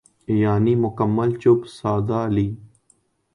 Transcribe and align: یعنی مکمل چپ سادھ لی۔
یعنی 0.41 0.73
مکمل 0.75 1.29
چپ 1.41 1.59
سادھ 1.77 2.11
لی۔ 2.35 2.47